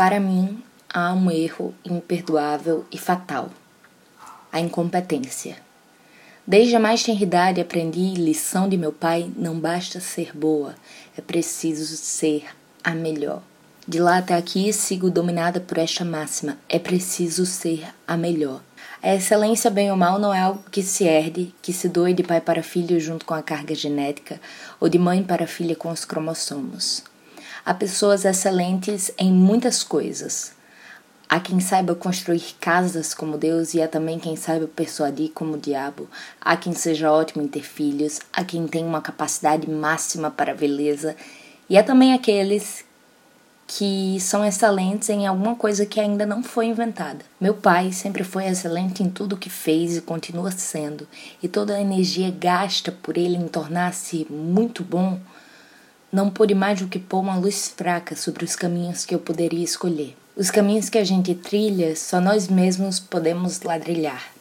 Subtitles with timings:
[0.00, 3.50] Para mim, há um erro imperdoável e fatal:
[4.50, 5.58] a incompetência.
[6.46, 10.74] Desde a mais tenra idade aprendi lição de meu pai: não basta ser boa,
[11.18, 12.46] é preciso ser
[12.82, 13.42] a melhor.
[13.86, 18.62] De lá até aqui sigo dominada por esta máxima: é preciso ser a melhor.
[19.02, 22.22] A excelência, bem ou mal, não é algo que se herde, que se doe de
[22.22, 24.40] pai para filho junto com a carga genética,
[24.80, 27.09] ou de mãe para filha com os cromossomos.
[27.64, 30.52] Há pessoas excelentes em muitas coisas.
[31.28, 35.60] Há quem saiba construir casas como Deus e há também quem saiba persuadir como o
[35.60, 36.08] diabo.
[36.40, 40.56] Há quem seja ótimo em ter filhos, há quem tenha uma capacidade máxima para a
[40.56, 41.14] beleza
[41.68, 42.84] e há também aqueles
[43.68, 47.24] que são excelentes em alguma coisa que ainda não foi inventada.
[47.40, 51.06] Meu pai sempre foi excelente em tudo que fez e continua sendo,
[51.40, 55.20] e toda a energia gasta por ele em tornar-se muito bom
[56.12, 59.64] não pôde mais do que pôr uma luz fraca sobre os caminhos que eu poderia
[59.64, 60.16] escolher.
[60.36, 64.32] Os caminhos que a gente trilha, só nós mesmos podemos ladrilhar.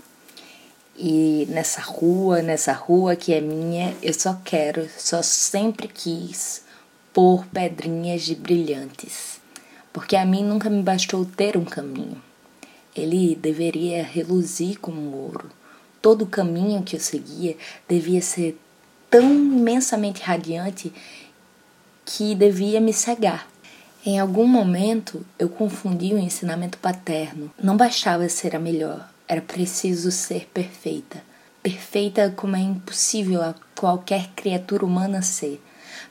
[0.97, 6.63] E nessa rua, nessa rua que é minha, eu só quero, só sempre quis
[7.13, 9.39] pôr pedrinhas de brilhantes.
[9.94, 12.22] Porque a mim nunca me bastou ter um caminho.
[12.95, 15.49] Ele deveria reluzir como ouro.
[16.01, 17.55] Todo o caminho que eu seguia
[17.88, 18.59] devia ser
[19.09, 20.94] tão imensamente radiante
[22.11, 23.47] que devia me cegar.
[24.03, 27.51] Em algum momento eu confundi o ensinamento paterno.
[27.61, 31.21] Não bastava ser a melhor, era preciso ser perfeita.
[31.61, 35.61] Perfeita como é impossível a qualquer criatura humana ser.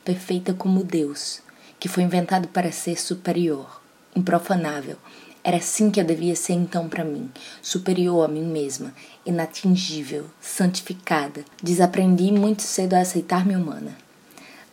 [0.05, 1.41] Perfeita como Deus,
[1.77, 3.81] que foi inventado para ser superior,
[4.15, 4.95] improfanável.
[5.43, 7.29] Era assim que eu devia ser então para mim,
[7.61, 8.93] superior a mim mesma,
[9.25, 11.43] inatingível, santificada.
[11.61, 14.08] Desaprendi muito cedo a aceitar-me humana.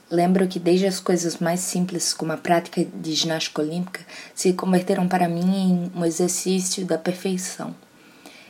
[0.09, 5.09] Lembro que desde as coisas mais simples, como a prática de ginástica olímpica, se converteram
[5.09, 7.75] para mim em um exercício da perfeição.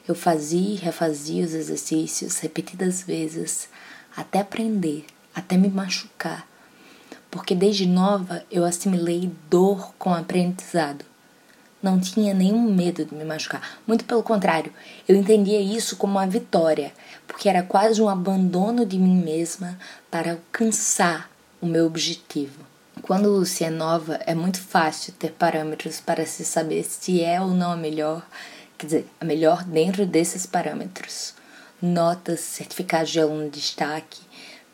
[0.07, 3.71] Eu fazia e refazia os exercícios repetidas vezes,
[4.15, 6.47] até aprender, até me machucar,
[7.31, 11.07] porque desde nova eu assimilei dor com aprendizado.
[11.83, 14.73] Não tinha nenhum medo de me machucar, muito pelo contrário,
[15.09, 16.93] eu entendia isso como uma vitória,
[17.27, 19.79] porque era quase um abandono de mim mesma
[20.11, 21.31] para alcançar
[21.61, 22.65] o meu objetivo.
[23.03, 27.49] Quando se é nova, é muito fácil ter parâmetros para se saber se é ou
[27.49, 28.27] não a melhor,
[28.77, 31.35] quer dizer, a melhor dentro desses parâmetros.
[31.81, 34.21] Notas, certificados de aluno de destaque,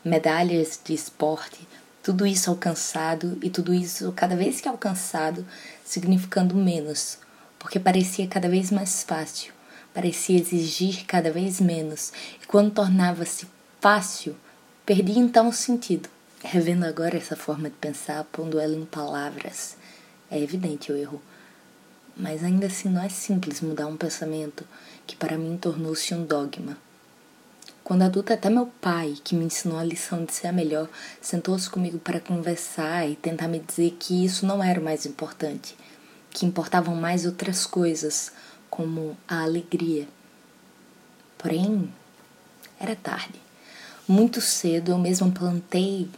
[0.03, 1.67] medalhas de esporte,
[2.01, 5.45] tudo isso alcançado e tudo isso, cada vez que alcançado,
[5.85, 7.17] significando menos,
[7.57, 9.53] porque parecia cada vez mais fácil,
[9.93, 12.11] parecia exigir cada vez menos,
[12.41, 13.47] e quando tornava-se
[13.79, 14.35] fácil,
[14.85, 16.09] perdia então o sentido.
[16.45, 19.77] Revendo agora essa forma de pensar, pondo ela em palavras,
[20.29, 21.21] é evidente o erro.
[22.17, 24.67] Mas ainda assim não é simples mudar um pensamento
[25.07, 26.77] que para mim tornou-se um dogma.
[27.81, 30.89] Quando adulta, até meu pai, que me ensinou a lição de ser a melhor,
[31.21, 35.75] sentou-se comigo para conversar e tentar me dizer que isso não era o mais importante,
[36.29, 38.33] que importavam mais outras coisas,
[38.69, 40.07] como a alegria.
[41.37, 41.91] Porém,
[42.79, 43.41] era tarde.
[44.05, 46.09] Muito cedo eu mesmo plantei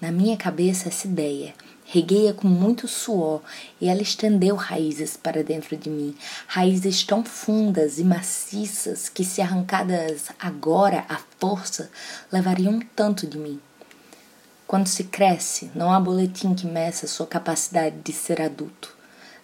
[0.00, 1.54] na minha cabeça essa ideia.
[1.86, 3.42] Reguei-a com muito suor
[3.80, 6.16] e ela estendeu raízes para dentro de mim,
[6.46, 11.90] raízes tão fundas e maciças que, se arrancadas agora à força,
[12.32, 13.60] levariam tanto de mim.
[14.66, 18.96] Quando se cresce, não há boletim que meça sua capacidade de ser adulto.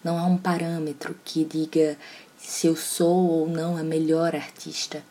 [0.02, 1.96] Não há um parâmetro que diga
[2.38, 5.04] se eu sou ou não a melhor artista.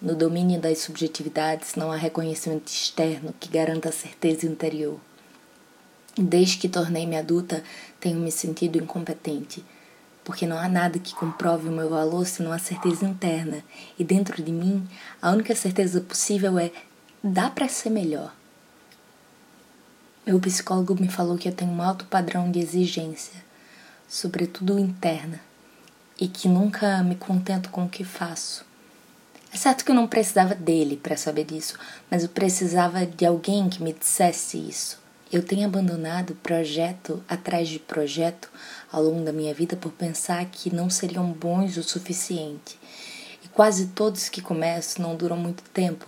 [0.00, 5.00] No domínio das subjetividades não há reconhecimento externo que garanta a certeza interior.
[6.18, 7.64] Desde que tornei-me adulta,
[7.98, 9.64] tenho me sentido incompetente,
[10.22, 13.64] porque não há nada que comprove o meu valor senão a certeza interna,
[13.98, 14.86] e dentro de mim,
[15.20, 16.70] a única certeza possível é:
[17.24, 18.34] dá para ser melhor.
[20.26, 23.42] Meu psicólogo me falou que eu tenho um alto padrão de exigência,
[24.06, 25.40] sobretudo interna,
[26.20, 28.64] e que nunca me contento com o que faço.
[29.56, 31.78] É certo que eu não precisava dele para saber disso,
[32.10, 34.98] mas eu precisava de alguém que me dissesse isso.
[35.32, 38.50] Eu tenho abandonado projeto atrás de projeto
[38.92, 42.78] ao longo da minha vida por pensar que não seriam bons o suficiente.
[43.42, 46.06] E quase todos que começo não duram muito tempo,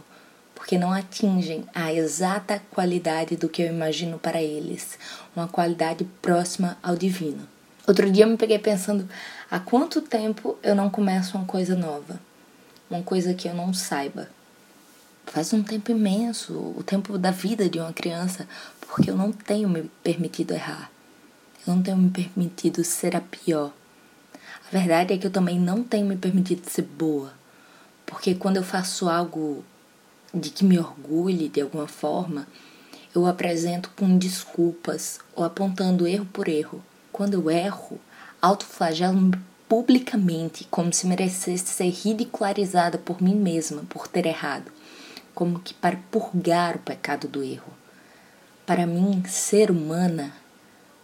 [0.54, 4.98] porque não atingem a exata qualidade do que eu imagino para eles,
[5.34, 7.48] uma qualidade próxima ao divino.
[7.86, 9.08] Outro dia eu me peguei pensando:
[9.50, 12.27] há quanto tempo eu não começo uma coisa nova?
[12.90, 14.28] Uma coisa que eu não saiba.
[15.26, 18.48] Faz um tempo imenso, o tempo da vida de uma criança,
[18.80, 20.90] porque eu não tenho me permitido errar.
[21.66, 23.72] não tenho me permitido ser a pior.
[24.34, 27.32] A verdade é que eu também não tenho me permitido ser boa.
[28.06, 29.62] Porque quando eu faço algo
[30.32, 32.46] de que me orgulhe de alguma forma,
[33.14, 36.82] eu apresento com desculpas ou apontando erro por erro.
[37.12, 38.00] Quando eu erro,
[38.40, 39.32] autoflagelo-me
[39.68, 44.72] publicamente, como se merecesse ser ridicularizada por mim mesma por ter errado,
[45.34, 47.72] como que para purgar o pecado do erro.
[48.64, 50.32] Para mim, ser humana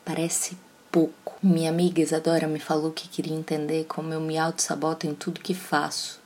[0.05, 0.57] parece
[0.91, 1.37] pouco.
[1.43, 5.55] Minha amiga Isadora me falou que queria entender como eu me auto-saboto em tudo que
[5.55, 6.21] faço,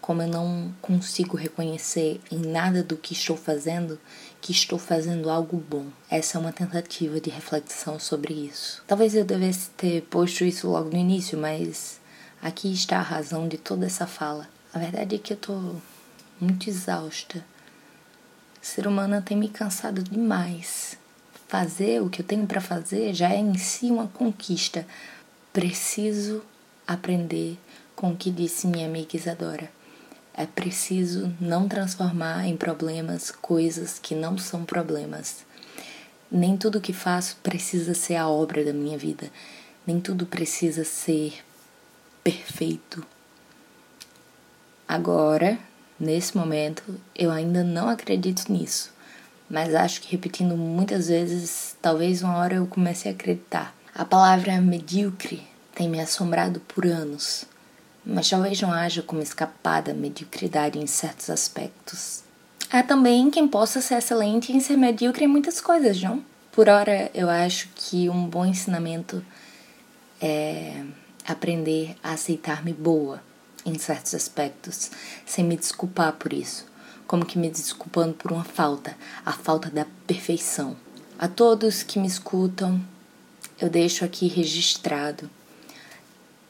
[0.00, 3.98] como eu não consigo reconhecer em nada do que estou fazendo
[4.44, 5.86] que estou fazendo algo bom.
[6.10, 8.82] Essa é uma tentativa de reflexão sobre isso.
[8.86, 11.98] Talvez eu devesse ter posto isso logo no início, mas
[12.42, 14.46] aqui está a razão de toda essa fala.
[14.74, 15.76] A verdade é que eu tô
[16.38, 17.42] muito exausta.
[18.60, 20.98] ser humano tem me cansado demais.
[21.48, 24.86] Fazer o que eu tenho para fazer já é em si uma conquista.
[25.54, 26.42] Preciso
[26.86, 27.58] aprender
[27.96, 29.72] com o que disse minha amiga Isadora.
[30.36, 35.46] É preciso não transformar em problemas coisas que não são problemas.
[36.28, 39.30] Nem tudo que faço precisa ser a obra da minha vida.
[39.86, 41.34] Nem tudo precisa ser
[42.24, 43.06] perfeito.
[44.88, 45.56] Agora,
[46.00, 46.82] nesse momento,
[47.14, 48.92] eu ainda não acredito nisso.
[49.48, 53.72] Mas acho que repetindo muitas vezes, talvez uma hora eu comece a acreditar.
[53.94, 57.46] A palavra medíocre tem me assombrado por anos
[58.04, 62.22] mas talvez não haja como escapar da mediocridade em certos aspectos.
[62.70, 66.24] Há também quem possa ser excelente em ser medíocre em muitas coisas, não?
[66.52, 69.24] Por ora, eu acho que um bom ensinamento
[70.20, 70.84] é
[71.26, 73.22] aprender a aceitar-me boa
[73.64, 74.90] em certos aspectos,
[75.24, 76.66] sem me desculpar por isso,
[77.06, 80.76] como que me desculpando por uma falta, a falta da perfeição.
[81.18, 82.80] A todos que me escutam,
[83.58, 85.30] eu deixo aqui registrado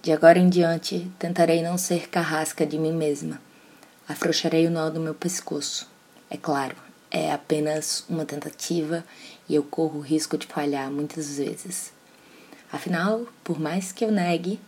[0.05, 3.41] de agora em diante, tentarei não ser carrasca de mim mesma.
[4.07, 5.89] Afrouxarei o nó do meu pescoço.
[6.29, 6.77] É claro,
[7.11, 9.03] é apenas uma tentativa
[9.49, 11.91] e eu corro o risco de falhar muitas vezes.
[12.71, 14.61] Afinal, por mais que eu negue,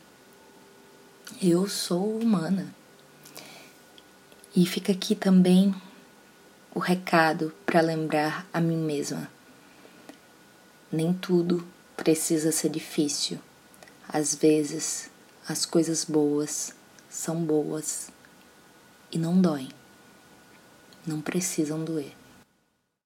[1.43, 2.75] eu sou humana.
[4.57, 5.75] E fica aqui também
[6.75, 9.31] o recado para lembrar a mim mesma.
[10.91, 11.63] Nem tudo
[11.95, 13.39] precisa ser difícil.
[14.09, 15.11] Às vezes,
[15.49, 16.75] as coisas boas
[17.09, 18.11] são boas
[19.13, 19.69] e não doem,
[21.07, 22.13] não precisam doer.